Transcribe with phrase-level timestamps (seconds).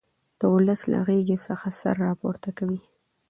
[0.39, 2.79] د ولس له غېږې څخه سر را پورته کوي.